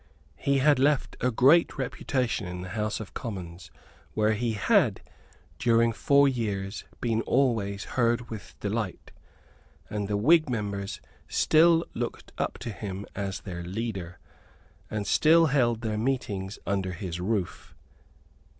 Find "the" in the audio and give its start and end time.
2.61-2.69, 10.07-10.17